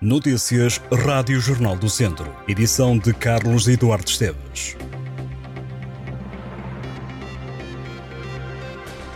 Notícias 0.00 0.80
Rádio 0.92 1.40
Jornal 1.40 1.74
do 1.74 1.90
Centro. 1.90 2.32
Edição 2.46 2.96
de 2.96 3.12
Carlos 3.12 3.66
Eduardo 3.66 4.08
Esteves. 4.08 4.76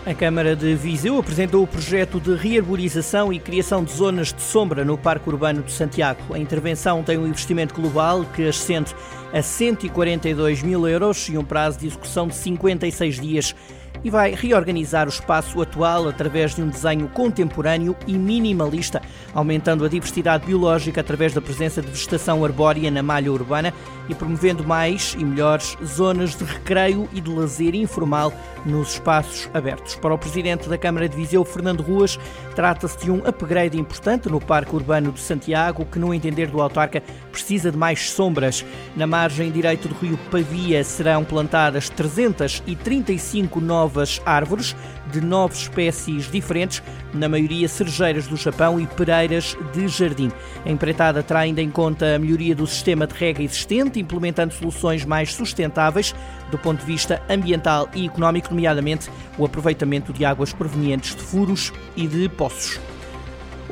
A 0.05 0.13
Câmara 0.13 0.57
de 0.57 0.75
Viseu 0.75 1.17
apresentou 1.17 1.63
o 1.63 1.69
projeto 1.69 2.19
de 2.19 2.35
rearborização 2.35 3.33
e 3.33 3.39
criação 3.39 3.85
de 3.85 3.93
zonas 3.93 4.33
de 4.33 4.43
sombra 4.43 4.85
no 4.85 4.99
Parque 4.99 5.29
Urbano 5.29 5.63
de 5.63 5.71
Santiago. 5.71 6.35
A 6.35 6.39
intervenção 6.41 7.05
tem 7.05 7.17
um 7.17 7.29
investimento 7.29 7.73
global 7.75 8.25
que 8.25 8.49
ascende 8.49 8.93
a 9.33 9.41
142 9.41 10.65
mil 10.65 10.89
euros 10.89 11.29
e 11.29 11.39
um 11.39 11.45
prazo 11.45 11.79
de 11.79 11.87
execução 11.87 12.27
de 12.27 12.35
56 12.35 13.21
dias 13.21 13.55
e 14.05 14.11
vai 14.11 14.35
reorganizar 14.35 15.07
o 15.07 15.11
espaço 15.11 15.61
atual 15.61 16.09
através 16.09 16.55
de 16.55 16.63
um 16.63 16.69
desenho 16.69 17.09
contemporâneo 17.09 17.97
e 18.07 18.15
minimalista, 18.15 19.01
aumentando 19.35 19.85
a 19.85 19.89
diversidade 19.89 20.47
biológica 20.47 21.01
através 21.01 21.33
da 21.33 21.41
presença 21.41 21.81
de 21.81 21.89
vegetação 21.89 22.45
arbórea 22.45 22.91
na 22.91 23.03
malha 23.03 23.33
urbana 23.33 23.73
e 24.09 24.15
promovendo 24.15 24.65
mais 24.65 25.15
e 25.19 25.25
melhores 25.25 25.77
zonas 25.85 26.35
de 26.35 26.45
recreio 26.45 27.09
e 27.13 27.21
de 27.21 27.31
lazer 27.31 27.75
informal 27.75 28.33
nos 28.67 28.95
espaços 28.95 29.49
abertos. 29.55 29.95
Para 29.97 30.15
o 30.15 30.19
presidente 30.19 30.69
da 30.69 30.77
Câmara 30.77 31.09
de 31.09 31.17
Viseu, 31.17 31.45
Fernando 31.45 31.83
Ruas, 31.83 32.19
trata-se 32.55 32.99
de 32.99 33.11
um 33.11 33.27
upgrade 33.27 33.79
importante 33.79 34.29
no 34.29 34.41
Parque 34.41 34.75
Urbano 34.75 35.13
de 35.13 35.21
Santiago, 35.21 35.85
que, 35.85 35.99
no 35.99 36.13
entender 36.13 36.49
do 36.49 36.61
autarca, 36.61 37.03
precisa 37.31 37.71
de 37.71 37.79
mais 37.79 38.11
sombras. 38.11 38.65
Na 38.97 39.07
margem 39.07 39.51
direita 39.51 39.89
do 39.89 39.95
rio 39.95 40.19
Pavia 40.31 40.83
serão 40.83 41.25
plantadas 41.25 41.89
335 41.89 43.61
novas 43.61 43.82
árvores 44.25 44.77
de 45.11 45.21
nove 45.21 45.55
espécies 45.55 46.31
diferentes, 46.31 46.83
na 47.13 47.29
maioria 47.29 47.69
cerejeiras 47.69 48.27
do 48.27 48.37
Japão 48.37 48.81
e 48.81 48.87
pereiras 48.87 49.57
de 49.73 49.87
jardim. 49.89 50.31
A 50.65 50.71
empreitada 50.71 51.23
terá 51.23 51.41
ainda 51.41 51.61
em 51.61 51.71
conta 51.71 52.15
a 52.15 52.19
melhoria 52.19 52.55
do 52.55 52.67
sistema 52.67 53.07
de 53.07 53.15
rega 53.15 53.43
existente, 53.43 54.01
implementando 54.01 54.55
soluções 54.55 55.05
mais 55.05 55.35
sustentáveis 55.35 56.15
do 56.51 56.59
ponto 56.59 56.81
de 56.81 56.87
vista 56.87 57.23
ambiental 57.29 57.89
e 57.95 58.07
económico, 58.07 58.51
nomeadamente 58.51 59.11
o 59.39 59.45
aproveitamento 59.45 60.13
de 60.13 60.25
águas 60.25 60.53
provenientes 60.53 61.15
de 61.15 61.23
furos 61.23 61.73
e 61.97 62.07
de 62.07 62.29
poços. 62.29 62.92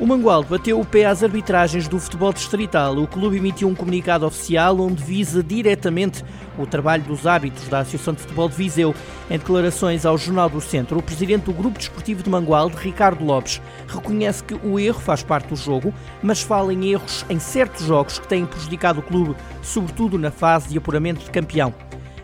O 0.01 0.07
Mangualde 0.07 0.49
bateu 0.49 0.79
o 0.79 0.83
pé 0.83 1.05
às 1.05 1.21
arbitragens 1.21 1.87
do 1.87 1.99
futebol 1.99 2.33
distrital. 2.33 2.97
O 2.97 3.05
clube 3.05 3.37
emitiu 3.37 3.67
um 3.67 3.75
comunicado 3.75 4.25
oficial 4.25 4.79
onde 4.79 5.03
visa 5.03 5.43
diretamente 5.43 6.25
o 6.57 6.65
trabalho 6.65 7.03
dos 7.03 7.27
árbitros 7.27 7.67
da 7.67 7.81
Associação 7.81 8.15
de 8.15 8.21
Futebol 8.21 8.49
de 8.49 8.55
Viseu. 8.55 8.95
Em 9.29 9.37
declarações 9.37 10.03
ao 10.03 10.17
Jornal 10.17 10.49
do 10.49 10.59
Centro, 10.59 10.97
o 10.97 11.03
presidente 11.03 11.43
do 11.43 11.53
Grupo 11.53 11.77
Desportivo 11.77 12.23
de 12.23 12.31
Mangualde, 12.31 12.77
Ricardo 12.77 13.23
Lopes, 13.23 13.61
reconhece 13.87 14.43
que 14.43 14.55
o 14.55 14.79
erro 14.79 14.99
faz 14.99 15.21
parte 15.21 15.49
do 15.49 15.55
jogo, 15.55 15.93
mas 16.23 16.41
fala 16.41 16.73
em 16.73 16.93
erros 16.93 17.23
em 17.29 17.37
certos 17.37 17.85
jogos 17.85 18.17
que 18.17 18.27
têm 18.27 18.43
prejudicado 18.43 19.01
o 19.01 19.03
clube, 19.03 19.35
sobretudo 19.61 20.17
na 20.17 20.31
fase 20.31 20.67
de 20.67 20.79
apuramento 20.79 21.23
de 21.23 21.29
campeão. 21.29 21.71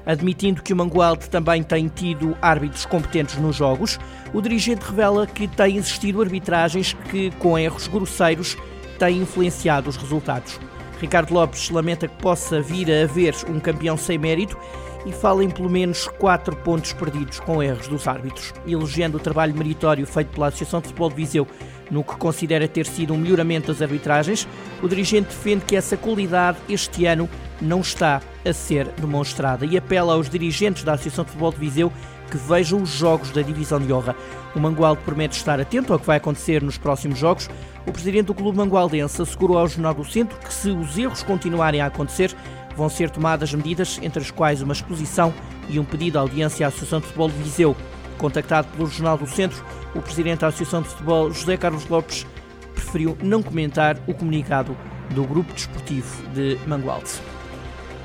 Admitindo 0.07 0.63
que 0.63 0.71
o 0.71 0.75
Mangualde 0.75 1.29
também 1.29 1.61
tem 1.61 1.89
tido 1.89 2.37
árbitros 2.41 2.85
competentes 2.85 3.35
nos 3.37 3.57
jogos, 3.57 3.99
o 4.33 4.41
dirigente 4.41 4.85
revela 4.85 5.27
que 5.27 5.49
tem 5.49 5.75
existido 5.75 6.21
arbitragens 6.21 6.93
que, 7.11 7.29
com 7.31 7.59
erros 7.59 7.89
grosseiros, 7.89 8.55
têm 8.97 9.17
influenciado 9.17 9.89
os 9.89 9.97
resultados. 9.97 10.61
Ricardo 11.01 11.33
Lopes 11.33 11.69
lamenta 11.69 12.07
que 12.07 12.21
possa 12.21 12.61
vir 12.61 12.89
a 12.89 13.03
haver 13.03 13.35
um 13.49 13.59
campeão 13.59 13.97
sem 13.97 14.17
mérito 14.17 14.57
e 15.05 15.11
fala 15.11 15.43
em 15.43 15.49
pelo 15.49 15.69
menos 15.69 16.07
quatro 16.07 16.55
pontos 16.55 16.93
perdidos 16.93 17.41
com 17.41 17.61
erros 17.61 17.89
dos 17.89 18.07
árbitros, 18.07 18.53
elogiando 18.65 19.17
o 19.17 19.19
trabalho 19.19 19.55
meritório 19.55 20.07
feito 20.07 20.29
pela 20.29 20.47
Associação 20.47 20.79
de 20.79 20.87
Futebol 20.87 21.09
de 21.09 21.15
Viseu 21.15 21.45
no 21.91 22.03
que 22.03 22.15
considera 22.15 22.67
ter 22.67 22.85
sido 22.85 23.13
um 23.13 23.17
melhoramento 23.17 23.67
das 23.67 23.81
arbitragens, 23.81 24.47
o 24.81 24.87
dirigente 24.87 25.27
defende 25.27 25.65
que 25.65 25.75
essa 25.75 25.95
qualidade 25.95 26.57
este 26.67 27.05
ano 27.05 27.29
não 27.61 27.81
está 27.81 28.21
a 28.45 28.53
ser 28.53 28.87
demonstrada 28.99 29.65
e 29.65 29.77
apela 29.77 30.13
aos 30.13 30.29
dirigentes 30.29 30.83
da 30.83 30.93
Associação 30.93 31.25
de 31.25 31.31
Futebol 31.31 31.51
de 31.51 31.57
Viseu 31.57 31.91
que 32.29 32.37
vejam 32.37 32.81
os 32.81 32.89
jogos 32.89 33.31
da 33.31 33.41
Divisão 33.41 33.79
de 33.79 33.91
Honra. 33.91 34.15
O 34.55 34.59
Mangualde 34.59 35.01
promete 35.03 35.37
estar 35.37 35.59
atento 35.59 35.93
ao 35.93 35.99
que 35.99 36.05
vai 36.05 36.17
acontecer 36.17 36.61
nos 36.61 36.77
próximos 36.77 37.17
jogos. 37.17 37.49
O 37.85 37.91
presidente 37.91 38.25
do 38.25 38.33
clube 38.33 38.57
mangualdense 38.57 39.21
assegurou 39.21 39.57
ao 39.57 39.67
Jornal 39.67 39.93
do 39.93 40.03
Centro 40.03 40.37
que 40.39 40.53
se 40.53 40.69
os 40.69 40.97
erros 40.97 41.23
continuarem 41.23 41.79
a 41.79 41.85
acontecer, 41.85 42.35
vão 42.75 42.89
ser 42.89 43.09
tomadas 43.09 43.53
medidas, 43.53 43.97
entre 44.01 44.21
as 44.21 44.29
quais 44.29 44.61
uma 44.61 44.73
exposição 44.73 45.33
e 45.69 45.79
um 45.79 45.85
pedido 45.85 46.11
de 46.11 46.17
audiência 46.17 46.65
à 46.65 46.69
Associação 46.69 46.99
de 46.99 47.05
Futebol 47.05 47.29
de 47.29 47.37
Viseu. 47.37 47.75
Contactado 48.17 48.67
pelo 48.75 48.87
Jornal 48.87 49.17
do 49.17 49.27
Centro, 49.27 49.63
o 49.95 50.01
presidente 50.01 50.39
da 50.39 50.47
Associação 50.47 50.81
de 50.81 50.89
Futebol, 50.89 51.31
José 51.31 51.55
Carlos 51.55 51.87
Lopes, 51.87 52.25
preferiu 52.73 53.17
não 53.21 53.41
comentar 53.41 53.97
o 54.07 54.13
comunicado 54.13 54.75
do 55.11 55.23
Grupo 55.23 55.53
Desportivo 55.53 56.27
de 56.33 56.57
Mangualde. 56.67 57.36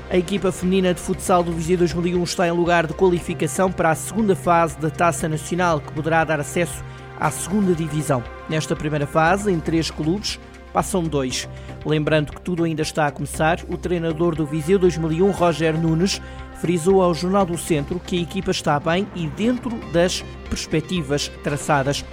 A 0.09 0.17
equipa 0.17 0.51
feminina 0.51 0.93
de 0.93 0.99
futsal 0.99 1.43
do 1.43 1.51
Viseu 1.51 1.77
2001 1.77 2.23
está 2.23 2.47
em 2.47 2.51
lugar 2.51 2.85
de 2.85 2.93
qualificação 2.93 3.71
para 3.71 3.89
a 3.89 3.95
segunda 3.95 4.35
fase 4.35 4.77
da 4.77 4.89
Taça 4.89 5.27
Nacional, 5.27 5.79
que 5.79 5.91
poderá 5.93 6.23
dar 6.23 6.39
acesso 6.39 6.83
à 7.19 7.31
segunda 7.31 7.73
divisão. 7.73 8.23
Nesta 8.47 8.75
primeira 8.75 9.07
fase, 9.07 9.51
em 9.51 9.59
três 9.59 9.89
clubes, 9.89 10.39
passam 10.71 11.03
dois. 11.03 11.47
Lembrando 11.85 12.33
que 12.33 12.41
tudo 12.41 12.63
ainda 12.63 12.81
está 12.81 13.07
a 13.07 13.11
começar, 13.11 13.59
o 13.69 13.77
treinador 13.77 14.35
do 14.35 14.45
Viseu 14.45 14.77
2001, 14.77 15.31
Roger 15.31 15.79
Nunes, 15.79 16.21
frisou 16.59 17.01
ao 17.01 17.13
Jornal 17.13 17.45
do 17.45 17.57
Centro 17.57 17.99
que 17.99 18.17
a 18.17 18.21
equipa 18.21 18.51
está 18.51 18.79
bem 18.79 19.07
e 19.15 19.27
dentro 19.27 19.71
das 19.91 20.23
perspectivas 20.49 21.29
traçadas. 21.43 22.05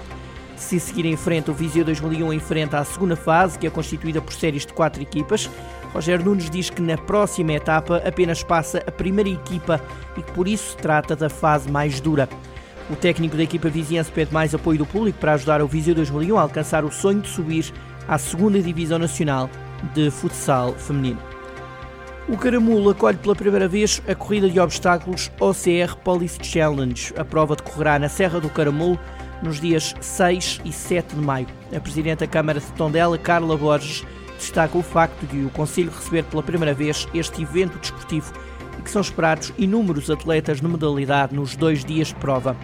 Se 0.57 0.79
seguir 0.79 1.07
em 1.07 1.17
frente, 1.17 1.51
o 1.51 1.55
Viseu 1.55 1.85
2001 1.85 2.33
enfrenta 2.35 2.79
a 2.79 2.85
segunda 2.85 3.17
fase, 3.17 3.59
que 3.59 3.67
é 3.67 3.71
constituída 3.71 4.21
por 4.21 4.33
séries 4.33 4.67
de 4.67 4.73
quatro 4.73 5.03
equipas. 5.03 5.49
Roger 5.93 6.25
Nunes 6.25 6.49
diz 6.49 6.71
que 6.71 6.81
na 6.81 6.97
próxima 6.97 7.53
etapa 7.53 8.03
apenas 8.07 8.43
passa 8.43 8.83
a 8.87 8.91
primeira 8.91 9.29
equipa 9.29 9.81
e 10.17 10.23
que 10.23 10.33
por 10.33 10.47
isso 10.47 10.71
se 10.71 10.77
trata 10.77 11.17
da 11.17 11.29
fase 11.29 11.71
mais 11.71 12.01
dura. 12.01 12.29
O 12.89 12.97
técnico 12.97 13.37
da 13.37 13.43
equipa 13.43 13.69
viziense 13.69 14.11
pede 14.11 14.33
mais 14.33 14.55
apoio 14.55 14.79
do 14.79 14.87
público 14.87 15.19
para 15.19 15.35
ajudar 15.35 15.63
o 15.63 15.69
Viseu 15.69 15.95
2001 15.95 16.39
a 16.39 16.43
alcançar 16.43 16.85
o 16.85 16.91
sonho 16.91 17.21
de 17.21 17.29
subir 17.29 17.73
à 18.09 18.19
segunda 18.19 18.61
Divisão 18.61 18.99
Nacional 18.99 19.49
de 19.95 20.11
Futsal 20.11 20.75
Feminino. 20.75 21.21
O 22.29 22.37
Caramulo 22.37 22.91
acolhe 22.91 23.17
pela 23.17 23.35
primeira 23.35 23.67
vez 23.67 24.01
a 24.07 24.15
corrida 24.15 24.49
de 24.49 24.61
obstáculos 24.61 25.31
OCR 25.41 25.97
Police 26.05 26.39
Challenge. 26.43 27.13
A 27.17 27.25
prova 27.25 27.57
decorrerá 27.57 27.99
na 27.99 28.09
Serra 28.09 28.41
do 28.41 28.49
Caramulo 28.49 28.99
nos 29.43 29.61
dias 29.61 29.95
6 30.01 30.61
e 30.65 30.73
7 30.73 31.15
de 31.15 31.21
maio. 31.21 31.47
A 31.75 31.81
Presidente 31.81 32.21
da 32.21 32.27
Câmara 32.27 32.61
de 32.61 32.67
Tondela, 32.73 33.19
Carla 33.19 33.57
Borges, 33.57 34.05
destaca 34.41 34.77
o 34.77 34.83
facto 34.83 35.27
de 35.27 35.45
o 35.45 35.51
Conselho 35.51 35.91
receber 35.91 36.25
pela 36.25 36.43
primeira 36.43 36.75
vez 36.75 37.07
este 37.15 37.43
evento 37.43 37.79
desportivo 37.79 38.33
e 38.79 38.83
que 38.83 38.91
são 38.91 39.01
esperados 39.01 39.53
inúmeros 39.59 40.11
atletas 40.11 40.61
na 40.61 40.69
modalidade 40.69 41.35
nos 41.35 41.55
dois 41.55 41.85
dias 41.85 42.09
de 42.09 42.15
prova. 42.17 42.57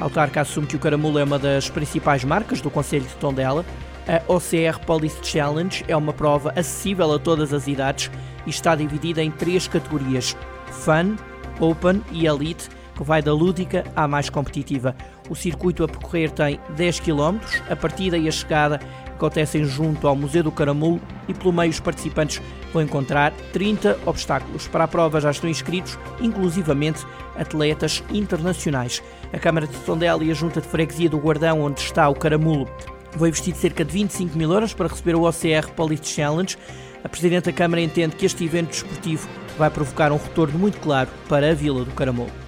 A 0.00 0.04
autarca 0.04 0.40
assume 0.40 0.66
que 0.66 0.76
o 0.76 0.78
Caramulo 0.78 1.18
é 1.18 1.24
uma 1.24 1.38
das 1.38 1.68
principais 1.68 2.24
marcas 2.24 2.60
do 2.60 2.70
Conselho 2.70 3.04
de 3.04 3.14
Tondela 3.16 3.64
a 4.08 4.22
OCR 4.26 4.80
Police 4.86 5.18
Challenge 5.22 5.84
é 5.86 5.94
uma 5.94 6.14
prova 6.14 6.50
acessível 6.56 7.12
a 7.12 7.18
todas 7.18 7.52
as 7.52 7.68
idades 7.68 8.10
e 8.46 8.50
está 8.50 8.74
dividida 8.74 9.22
em 9.22 9.30
três 9.30 9.68
categorias: 9.68 10.34
Fun, 10.70 11.16
Open 11.60 12.02
e 12.10 12.26
Elite, 12.26 12.70
que 12.96 13.04
vai 13.04 13.20
da 13.20 13.34
lúdica 13.34 13.84
à 13.94 14.08
mais 14.08 14.30
competitiva. 14.30 14.96
O 15.28 15.34
circuito 15.34 15.84
a 15.84 15.88
percorrer 15.88 16.30
tem 16.30 16.58
10 16.76 17.00
km, 17.00 17.38
a 17.68 17.76
partida 17.76 18.16
e 18.16 18.28
a 18.28 18.32
chegada 18.32 18.80
acontecem 19.08 19.64
junto 19.64 20.06
ao 20.06 20.16
Museu 20.16 20.42
do 20.42 20.52
Caramulo 20.52 21.00
e 21.26 21.34
pelo 21.34 21.52
meio 21.52 21.70
os 21.70 21.80
participantes 21.80 22.40
vão 22.72 22.82
encontrar 22.82 23.32
30 23.52 23.98
obstáculos. 24.06 24.68
Para 24.68 24.84
a 24.84 24.88
prova 24.88 25.20
já 25.20 25.30
estão 25.30 25.50
inscritos, 25.50 25.98
inclusivamente 26.20 27.04
atletas 27.36 28.02
internacionais. 28.10 29.02
A 29.32 29.38
Câmara 29.38 29.66
de 29.66 29.76
Tondela 29.78 30.24
e 30.24 30.30
a 30.30 30.34
Junta 30.34 30.60
de 30.60 30.68
Freguesia 30.68 31.10
do 31.10 31.18
Guardão, 31.18 31.60
onde 31.60 31.80
está 31.80 32.08
o 32.08 32.14
Caramulo, 32.14 32.68
Vou 33.16 33.26
investir 33.26 33.54
cerca 33.54 33.84
de 33.84 33.92
25 33.92 34.36
mil 34.36 34.52
euros 34.52 34.74
para 34.74 34.88
receber 34.88 35.14
o 35.14 35.22
OCR 35.22 35.72
Police 35.74 36.04
Challenge. 36.04 36.56
A 37.02 37.08
Presidente 37.08 37.46
da 37.46 37.52
Câmara 37.52 37.80
entende 37.80 38.16
que 38.16 38.26
este 38.26 38.44
evento 38.44 38.68
desportivo 38.68 39.28
vai 39.56 39.70
provocar 39.70 40.12
um 40.12 40.16
retorno 40.16 40.58
muito 40.58 40.78
claro 40.78 41.08
para 41.28 41.50
a 41.50 41.54
Vila 41.54 41.84
do 41.84 41.90
Caramulo. 41.92 42.47